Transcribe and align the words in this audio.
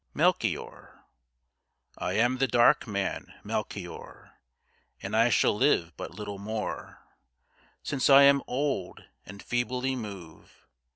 MELCHIOR 0.15 1.03
I 1.99 2.13
am 2.13 2.39
the 2.39 2.47
dark 2.47 2.87
man, 2.87 3.35
Melchior, 3.43 4.31
And 4.99 5.15
I 5.15 5.29
shall 5.29 5.55
live 5.55 5.95
but 5.95 6.09
little 6.09 6.39
more 6.39 7.03
Since 7.83 8.09
I 8.09 8.23
am 8.23 8.41
old 8.47 9.03
and 9.27 9.43
feebly 9.43 9.95
move. 9.95 10.65